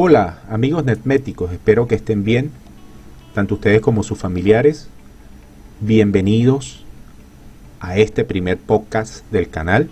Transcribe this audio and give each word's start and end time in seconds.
Hola 0.00 0.38
amigos 0.48 0.84
netméticos, 0.84 1.50
espero 1.50 1.88
que 1.88 1.96
estén 1.96 2.22
bien, 2.22 2.52
tanto 3.34 3.56
ustedes 3.56 3.80
como 3.80 4.04
sus 4.04 4.16
familiares. 4.16 4.88
Bienvenidos 5.80 6.84
a 7.80 7.96
este 7.98 8.22
primer 8.22 8.58
podcast 8.58 9.28
del 9.32 9.50
canal, 9.50 9.90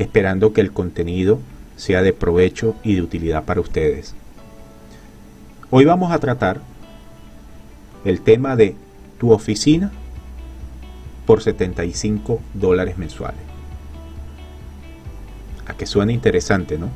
esperando 0.00 0.52
que 0.52 0.60
el 0.60 0.72
contenido 0.72 1.38
sea 1.76 2.02
de 2.02 2.12
provecho 2.12 2.74
y 2.82 2.96
de 2.96 3.02
utilidad 3.02 3.44
para 3.44 3.60
ustedes. 3.60 4.16
Hoy 5.70 5.84
vamos 5.84 6.10
a 6.10 6.18
tratar 6.18 6.60
el 8.04 8.22
tema 8.22 8.56
de 8.56 8.74
tu 9.20 9.30
oficina 9.30 9.92
por 11.26 11.44
75 11.44 12.40
dólares 12.54 12.98
mensuales. 12.98 13.42
A 15.64 15.74
que 15.74 15.86
suena 15.86 16.10
interesante, 16.10 16.76
¿no? 16.76 16.88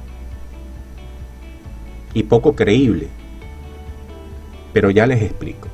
Y 2.15 2.25
poco 2.25 2.55
creíble. 2.55 3.09
Pero 4.73 4.91
ya 4.91 5.07
les 5.07 5.23
explico. 5.23 5.69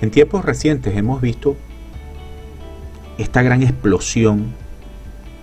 En 0.00 0.10
tiempos 0.10 0.44
recientes 0.44 0.96
hemos 0.96 1.20
visto 1.20 1.56
esta 3.18 3.42
gran 3.42 3.62
explosión 3.62 4.52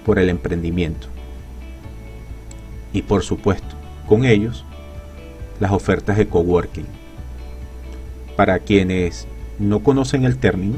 por 0.05 0.20
el 0.20 0.30
emprendimiento. 0.30 1.08
Y 2.91 3.03
por 3.03 3.23
supuesto, 3.23 3.75
con 4.08 4.25
ellos, 4.25 4.66
las 5.59 5.72
ofertas 5.72 6.17
de 6.17 6.28
coworking. 6.28 6.88
Para 8.36 8.59
quienes 8.59 9.28
no 9.59 9.81
conocen 9.81 10.25
el 10.25 10.38
término, 10.38 10.78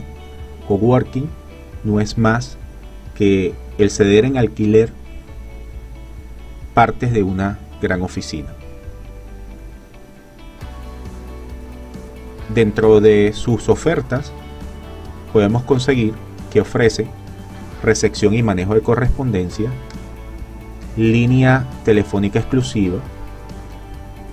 coworking 0.67 1.29
no 1.83 1.99
es 1.99 2.17
más 2.17 2.57
que 3.15 3.53
el 3.77 3.89
ceder 3.89 4.25
en 4.25 4.37
alquiler 4.37 4.91
partes 6.73 7.11
de 7.11 7.23
una 7.23 7.59
gran 7.81 8.01
oficina. 8.01 8.49
Dentro 12.53 12.99
de 12.99 13.31
sus 13.33 13.69
ofertas 13.69 14.31
podemos 15.31 15.63
conseguir 15.63 16.13
que 16.51 16.61
ofrece 16.61 17.07
recepción 17.81 18.33
y 18.33 18.43
manejo 18.43 18.73
de 18.73 18.81
correspondencia, 18.81 19.69
línea 20.97 21.65
telefónica 21.85 22.39
exclusiva, 22.39 22.99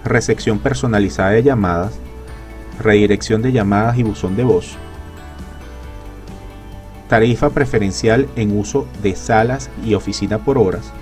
recepción 0.05 0.58
personalizada 0.58 1.30
de 1.30 1.45
llamadas, 1.45 1.98
redirección 2.80 3.42
de 3.42 3.52
llamadas 3.52 3.98
y 3.98 4.02
buzón 4.02 4.36
de 4.36 4.45
voz, 4.45 4.77
tarifa 7.08 7.50
preferencial 7.50 8.28
en 8.36 8.58
uso 8.58 8.86
de 9.02 9.14
salas 9.14 9.70
y 9.84 9.95
oficina 9.95 10.39
por 10.39 10.58
horas, 10.58 10.92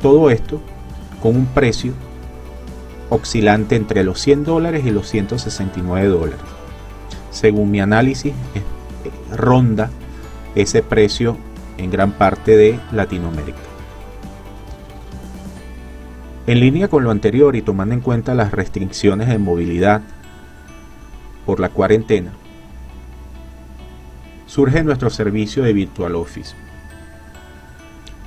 todo 0.00 0.30
esto 0.30 0.60
con 1.22 1.36
un 1.36 1.46
precio 1.46 1.92
oscilante 3.10 3.76
entre 3.76 4.04
los 4.04 4.20
100 4.20 4.44
dólares 4.44 4.84
y 4.86 4.90
los 4.90 5.08
169 5.08 6.08
dólares. 6.08 6.40
Según 7.30 7.70
mi 7.70 7.80
análisis, 7.80 8.32
eh, 8.54 8.62
ronda 9.36 9.90
ese 10.54 10.82
precio 10.82 11.36
en 11.76 11.90
gran 11.90 12.12
parte 12.12 12.56
de 12.56 12.78
Latinoamérica. 12.92 13.58
En 16.46 16.60
línea 16.60 16.88
con 16.88 17.04
lo 17.04 17.10
anterior 17.10 17.54
y 17.54 17.62
tomando 17.62 17.94
en 17.94 18.00
cuenta 18.00 18.34
las 18.34 18.52
restricciones 18.52 19.28
de 19.28 19.38
movilidad 19.38 20.02
por 21.46 21.60
la 21.60 21.68
cuarentena, 21.68 22.32
surge 24.46 24.82
nuestro 24.82 25.10
servicio 25.10 25.62
de 25.62 25.72
Virtual 25.72 26.16
Office 26.16 26.54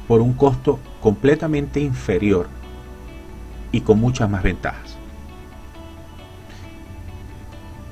por 0.08 0.22
un 0.22 0.34
costo 0.34 0.80
completamente 1.03 1.81
inferior 1.81 2.47
y 3.74 3.81
con 3.81 4.00
muchas 4.00 4.30
más 4.30 4.41
ventajas. 4.41 4.96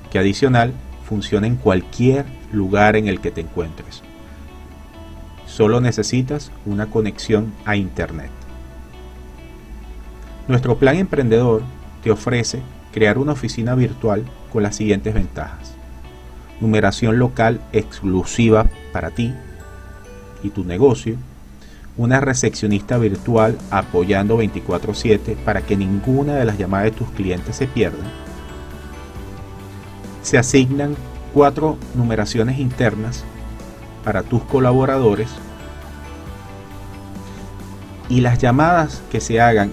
Que 0.09 0.17
adicional 0.17 0.73
funciona 1.03 1.45
en 1.45 1.57
cualquier 1.57 2.25
lugar 2.53 2.95
en 2.95 3.09
el 3.09 3.19
que 3.19 3.31
te 3.31 3.41
encuentres. 3.41 4.01
Solo 5.45 5.81
necesitas 5.81 6.53
una 6.65 6.85
conexión 6.85 7.51
a 7.65 7.75
Internet. 7.75 8.31
Nuestro 10.47 10.77
plan 10.77 10.95
emprendedor 10.95 11.63
te 12.03 12.11
ofrece 12.11 12.61
crear 12.93 13.17
una 13.17 13.33
oficina 13.33 13.75
virtual 13.75 14.23
con 14.53 14.63
las 14.63 14.77
siguientes 14.77 15.13
ventajas. 15.13 15.73
Numeración 16.61 17.19
local 17.19 17.59
exclusiva 17.73 18.69
para 18.93 19.09
ti 19.09 19.33
y 20.43 20.49
tu 20.51 20.63
negocio 20.63 21.17
una 22.01 22.19
recepcionista 22.19 22.97
virtual 22.97 23.59
apoyando 23.69 24.37
24/7 24.37 25.35
para 25.45 25.61
que 25.61 25.77
ninguna 25.77 26.33
de 26.33 26.45
las 26.45 26.57
llamadas 26.57 26.85
de 26.85 26.91
tus 26.97 27.09
clientes 27.11 27.55
se 27.55 27.67
pierdan. 27.67 28.07
Se 30.23 30.39
asignan 30.39 30.95
cuatro 31.31 31.77
numeraciones 31.93 32.57
internas 32.57 33.23
para 34.03 34.23
tus 34.23 34.41
colaboradores 34.45 35.29
y 38.09 38.21
las 38.21 38.39
llamadas 38.39 39.03
que 39.11 39.21
se 39.21 39.39
hagan 39.39 39.71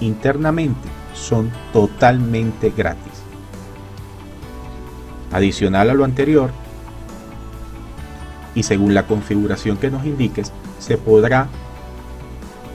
internamente 0.00 0.88
son 1.12 1.50
totalmente 1.74 2.72
gratis. 2.74 3.12
Adicional 5.30 5.90
a 5.90 5.94
lo 5.94 6.04
anterior, 6.04 6.52
y 8.54 8.62
según 8.62 8.94
la 8.94 9.06
configuración 9.06 9.76
que 9.76 9.90
nos 9.90 10.06
indiques, 10.06 10.52
se 10.88 10.96
podrá 10.96 11.48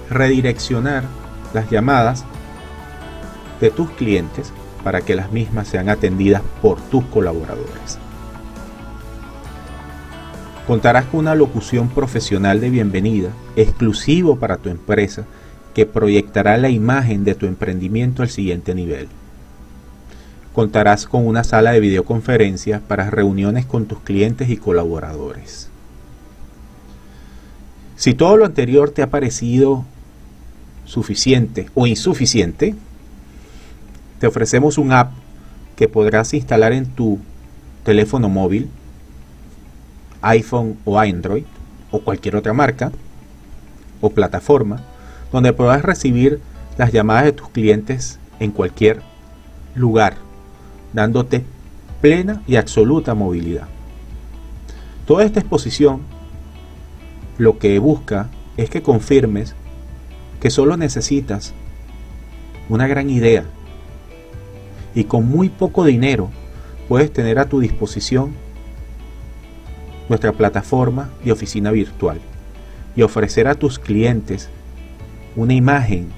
redireccionar 0.09 1.03
las 1.51 1.67
llamadas 1.71 2.25
de 3.59 3.71
tus 3.71 3.89
clientes 3.89 4.53
para 4.83 5.01
que 5.01 5.15
las 5.15 5.31
mismas 5.31 5.67
sean 5.67 5.89
atendidas 5.89 6.43
por 6.61 6.79
tus 6.79 7.03
colaboradores. 7.05 7.97
Contarás 10.67 11.05
con 11.05 11.21
una 11.21 11.33
locución 11.33 11.89
profesional 11.89 12.61
de 12.61 12.69
bienvenida 12.69 13.29
exclusivo 13.55 14.37
para 14.37 14.57
tu 14.57 14.69
empresa 14.69 15.25
que 15.73 15.87
proyectará 15.87 16.57
la 16.57 16.69
imagen 16.69 17.23
de 17.23 17.33
tu 17.33 17.47
emprendimiento 17.47 18.21
al 18.21 18.29
siguiente 18.29 18.75
nivel. 18.75 19.07
Contarás 20.53 21.07
con 21.07 21.25
una 21.25 21.43
sala 21.43 21.71
de 21.71 21.79
videoconferencias 21.79 22.79
para 22.79 23.09
reuniones 23.09 23.65
con 23.65 23.87
tus 23.87 23.99
clientes 24.01 24.49
y 24.49 24.57
colaboradores. 24.57 25.72
Si 27.95 28.13
todo 28.13 28.37
lo 28.37 28.45
anterior 28.45 28.91
te 28.91 29.01
ha 29.01 29.09
parecido 29.09 29.85
suficiente 30.85 31.69
o 31.75 31.87
insuficiente, 31.87 32.75
te 34.19 34.27
ofrecemos 34.27 34.77
un 34.77 34.91
app 34.91 35.11
que 35.75 35.87
podrás 35.87 36.33
instalar 36.33 36.73
en 36.73 36.85
tu 36.85 37.19
teléfono 37.83 38.29
móvil, 38.29 38.69
iPhone 40.21 40.77
o 40.85 40.99
Android 40.99 41.43
o 41.91 41.99
cualquier 41.99 42.35
otra 42.35 42.53
marca 42.53 42.91
o 44.01 44.09
plataforma, 44.09 44.81
donde 45.31 45.53
podrás 45.53 45.83
recibir 45.83 46.39
las 46.77 46.91
llamadas 46.91 47.25
de 47.25 47.31
tus 47.33 47.49
clientes 47.49 48.19
en 48.39 48.51
cualquier 48.51 49.01
lugar, 49.75 50.15
dándote 50.93 51.43
plena 52.01 52.41
y 52.47 52.55
absoluta 52.55 53.13
movilidad. 53.13 53.67
Toda 55.05 55.23
esta 55.23 55.39
exposición 55.39 56.01
lo 57.37 57.57
que 57.57 57.79
busca 57.79 58.29
es 58.57 58.69
que 58.69 58.81
confirmes 58.81 59.55
que 60.39 60.49
solo 60.49 60.77
necesitas 60.77 61.53
una 62.69 62.87
gran 62.87 63.09
idea 63.09 63.45
y 64.95 65.05
con 65.05 65.27
muy 65.27 65.49
poco 65.49 65.85
dinero 65.85 66.29
puedes 66.87 67.11
tener 67.11 67.39
a 67.39 67.45
tu 67.45 67.59
disposición 67.59 68.33
nuestra 70.09 70.33
plataforma 70.33 71.09
de 71.23 71.31
oficina 71.31 71.71
virtual 71.71 72.19
y 72.95 73.01
ofrecer 73.01 73.47
a 73.47 73.55
tus 73.55 73.79
clientes 73.79 74.49
una 75.35 75.53
imagen 75.53 76.09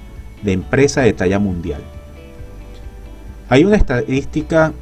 de 0.42 0.52
empresa 0.52 1.02
de 1.02 1.12
talla 1.12 1.38
mundial. 1.38 1.80
Hay 3.48 3.64
una 3.64 3.76
estadística 3.76 4.72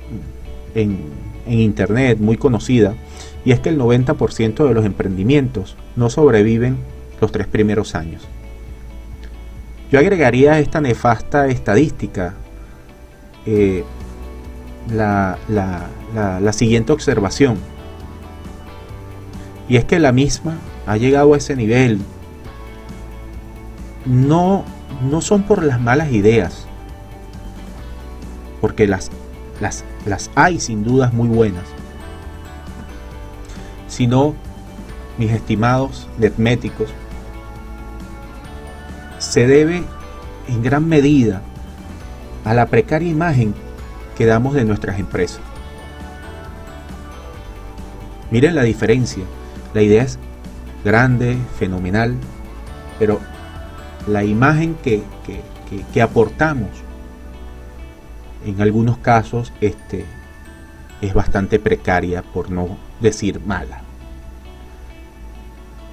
en, 0.75 0.99
en 1.47 1.61
internet 1.61 2.19
muy 2.19 2.37
conocida 2.37 2.95
y 3.45 3.53
es 3.53 3.61
que 3.61 3.69
el 3.69 3.79
90% 3.79 4.67
de 4.67 4.75
los 4.75 4.85
emprendimientos 4.85 5.77
no 5.97 6.11
sobreviven 6.11 6.79
los 7.21 7.33
tres 7.33 7.47
primeros 7.47 7.95
años. 7.95 8.27
Yo 9.91 9.99
agregaría 9.99 10.59
esta 10.59 10.81
nefasta 10.81 11.47
estadística 11.49 12.35
eh, 13.47 13.85
la, 14.91 15.39
la 15.49 16.53
siguiente 16.53 16.93
observación, 16.93 17.59
y 19.69 19.77
es 19.77 19.85
que 19.85 19.99
la 19.99 20.13
misma 20.13 20.57
ha 20.87 20.97
llegado 20.97 21.35
a 21.35 21.39
ese 21.39 21.57
nivel 21.57 22.01
no, 24.05 24.65
no 25.11 25.21
son 25.21 25.45
por 25.45 25.63
las 25.63 25.81
malas 25.81 26.13
ideas, 26.13 26.67
porque 28.61 28.87
las, 28.87 29.11
las, 29.61 29.85
las 30.07 30.31
hay 30.35 30.61
sin 30.61 30.85
dudas 30.85 31.13
muy 31.13 31.29
buenas, 31.29 31.65
sino, 33.95 34.35
mis 35.19 35.31
estimados 35.31 36.09
netméticos, 36.19 36.91
se 39.19 39.47
debe 39.47 39.85
en 40.49 40.63
gran 40.63 40.89
medida 40.89 41.43
a 42.45 42.55
la 42.55 42.67
precaria 42.67 43.09
imagen 43.09 43.55
que 44.17 44.27
damos 44.27 44.55
de 44.55 44.65
nuestras 44.65 44.99
empresas. 44.99 45.41
Miren 48.31 48.57
la 48.57 48.63
diferencia. 48.63 49.23
La 49.75 49.83
idea 49.83 50.03
es 50.03 50.19
grande, 50.85 51.39
fenomenal, 51.59 52.17
pero 52.99 53.21
la 54.09 54.25
imagen 54.25 54.75
que, 54.83 55.03
que, 55.93 56.03
aportamos 56.03 56.69
en 58.45 58.61
algunos 58.61 58.99
casos 58.99 59.53
este, 59.61 60.05
es 61.01 61.15
bastante 61.15 61.59
precaria, 61.59 62.23
por 62.23 62.51
no 62.51 62.77
decir 63.01 63.41
mala. 63.45 63.84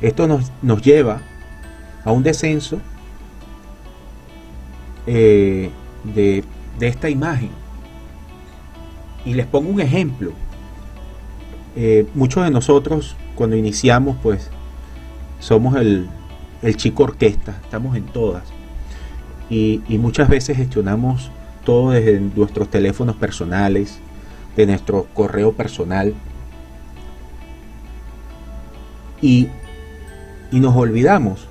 Esto 0.02 0.28
nos, 0.28 0.52
nos 0.62 0.82
lleva 0.82 1.22
a 2.04 2.12
un 2.12 2.24
descenso 2.24 2.80
eh, 5.06 5.70
de, 6.04 6.44
esta 6.80 7.10
imagen. 7.10 7.50
Y 9.26 9.36
les 9.36 9.46
pongo 9.46 9.70
un 9.70 9.80
ejemplo. 9.80 10.34
Eh, 11.76 12.08
muchos 12.16 12.44
de 12.44 12.52
nosotros 12.52 13.16
cuando 13.36 13.56
iniciamos 13.56 14.18
pues 14.22 14.50
somos 15.40 15.78
el, 15.78 16.10
el 16.62 16.76
chico 16.76 17.04
orquesta, 17.04 17.60
estamos 17.64 17.96
en 17.96 18.06
todas. 18.06 18.44
Y, 19.50 19.82
y, 19.88 19.98
muchas 19.98 20.30
veces 20.30 20.58
gestionamos 20.58 21.30
todo 21.66 21.92
desde 21.92 22.20
nuestros 22.20 22.70
teléfonos 22.70 23.16
personales, 23.18 24.00
de 24.56 24.66
nuestro 24.66 25.08
correo 25.14 25.54
personal. 25.54 26.14
Y, 29.22 29.50
y 30.52 30.60
nos 30.60 30.76
olvidamos 30.76 31.48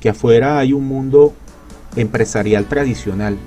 que 0.00 0.10
afuera 0.10 0.58
hay 0.58 0.72
un 0.72 0.86
mundo 0.86 1.34
empresarial 1.96 2.66
tradicional 2.66 3.38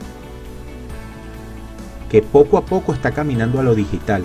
que 2.09 2.23
poco 2.23 2.57
a 2.57 2.65
poco 2.65 2.91
está 2.91 3.11
caminando 3.11 3.59
a 3.59 3.63
lo 3.63 3.75
digital, 3.75 4.23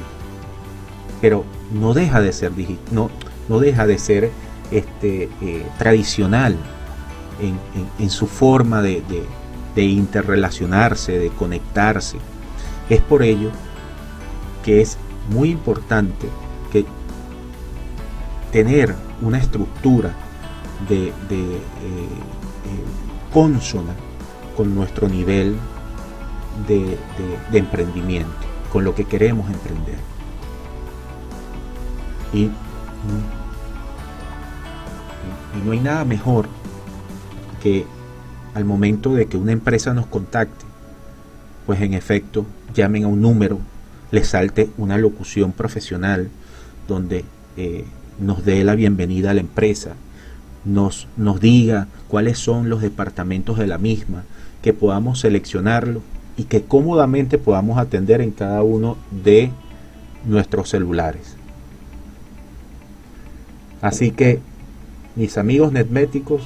pero 1.20 1.44
no 1.72 1.92
deja 1.92 2.22
de 2.22 2.32
ser 2.32 2.52
no, 2.90 3.10
no 3.48 3.58
deja 3.60 3.86
de 3.86 3.98
ser 3.98 4.30
este, 4.70 5.28
eh, 5.42 5.66
tradicional 5.78 6.56
en, 7.98 8.10
su 8.10 8.26
forma 8.26 8.80
de, 8.80 9.02
de 9.74 9.82
interrelacionarse, 9.82 11.18
de 11.18 11.28
conectarse. 11.28 12.16
Es 12.88 13.00
por 13.02 13.22
ello 13.22 13.50
que 14.64 14.80
es 14.80 14.96
muy 15.28 15.50
importante 15.50 16.26
que 16.72 16.86
tener 18.50 18.94
una 19.20 19.38
estructura 19.38 20.14
de, 20.88 21.08
eh, 21.08 21.12
eh, 21.30 21.60
consona 23.32 23.94
con 24.56 24.74
nuestro 24.74 25.08
nivel 25.08 25.56
de, 26.68 26.98
emprendimiento, 27.52 28.32
con 28.72 28.84
lo 28.84 28.94
que 28.94 29.04
queremos 29.04 29.50
emprender. 29.50 29.96
Y, 32.32 32.44
y 32.44 32.50
no 35.64 35.72
hay 35.72 35.80
nada 35.80 36.04
mejor 36.04 36.48
que 37.62 37.86
al 38.54 38.64
momento 38.64 39.14
de 39.14 39.26
que 39.26 39.36
una 39.36 39.52
empresa 39.52 39.94
nos 39.94 40.06
contacte, 40.06 40.64
pues 41.66 41.80
en 41.80 41.94
efecto 41.94 42.46
llamen 42.74 43.04
a 43.04 43.08
un 43.08 43.20
número 43.20 43.58
le 44.14 44.22
salte 44.22 44.70
una 44.78 44.96
locución 44.96 45.50
profesional 45.50 46.30
donde 46.86 47.24
eh, 47.56 47.84
nos 48.20 48.44
dé 48.44 48.62
la 48.62 48.76
bienvenida 48.76 49.32
a 49.32 49.34
la 49.34 49.40
empresa, 49.40 49.96
nos, 50.64 51.08
nos 51.16 51.40
diga 51.40 51.88
cuáles 52.08 52.38
son 52.38 52.68
los 52.68 52.80
departamentos 52.80 53.58
de 53.58 53.66
la 53.66 53.78
misma, 53.78 54.24
que 54.62 54.72
podamos 54.72 55.20
seleccionarlo 55.20 56.00
y 56.36 56.44
que 56.44 56.62
cómodamente 56.62 57.38
podamos 57.38 57.78
atender 57.78 58.20
en 58.20 58.30
cada 58.30 58.62
uno 58.62 58.96
de 59.24 59.50
nuestros 60.24 60.70
celulares. 60.70 61.36
Así 63.80 64.10
que, 64.10 64.40
mis 65.16 65.36
amigos 65.36 65.72
netméticos, 65.72 66.42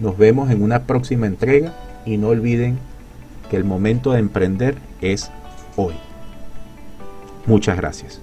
nos 0.00 0.16
vemos 0.16 0.50
en 0.50 0.62
una 0.62 0.84
próxima 0.84 1.26
entrega 1.26 1.74
y 2.06 2.16
no 2.16 2.28
olviden 2.28 2.78
que 3.50 3.56
el 3.56 3.64
momento 3.64 4.12
de 4.12 4.20
emprender 4.20 4.76
es 5.00 5.30
hoy. 5.76 5.94
Muchas 7.46 7.76
gracias. 7.76 8.20